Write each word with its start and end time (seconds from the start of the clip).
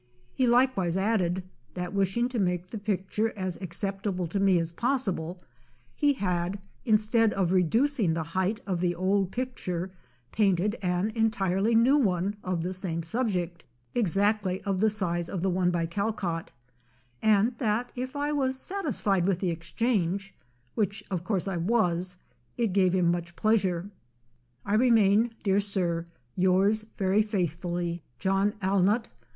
He 0.33 0.47
like 0.47 0.75
wise 0.75 0.97
added, 0.97 1.43
that 1.75 1.93
wishing 1.93 2.27
to 2.29 2.39
make 2.39 2.71
the 2.71 2.79
picture 2.79 3.31
as 3.37 3.61
acceptable 3.61 4.25
to 4.25 4.39
me 4.39 4.57
as 4.57 4.71
possible, 4.71 5.39
he 5.93 6.13
had, 6.13 6.57
instead 6.85 7.31
of 7.33 7.51
reducing 7.51 8.15
the 8.15 8.23
height 8.33 8.61
of 8.65 8.79
the 8.81 8.95
old 8.95 9.29
picture, 9.31 9.91
painted 10.31 10.75
an 10.81 11.11
entirely 11.13 11.75
new 11.75 11.97
one 11.97 12.35
of 12.43 12.63
the 12.63 12.73
same 12.73 13.03
subject, 13.03 13.63
exactly 13.93 14.59
of 14.63 14.79
the 14.79 14.89
size 14.89 15.29
of 15.29 15.41
the 15.41 15.51
one 15.51 15.69
by 15.69 15.85
Callcott; 15.85 16.49
and 17.21 17.55
that 17.59 17.91
if 17.95 18.15
I 18.15 18.31
was 18.31 18.57
satisfied 18.57 19.27
with 19.27 19.37
the 19.37 19.51
exchange 19.51 20.33
(which 20.73 21.03
of 21.11 21.23
course 21.23 21.47
I 21.47 21.57
was), 21.57 22.17
it 22.57 22.73
gave 22.73 22.93
him 22.93 23.11
much 23.11 23.35
pleasure. 23.35 23.91
I 24.65 24.73
remain, 24.73 25.35
dear 25.43 25.59
Sir, 25.59 26.05
yours 26.35 26.85
very 26.97 27.21
faith 27.21 27.53
42 27.53 27.53
Life 27.53 27.53
of 27.53 27.59
Constable 27.59 27.69
fully, 27.69 28.03
John 28.17 28.53
Allmitt. 28.87 29.09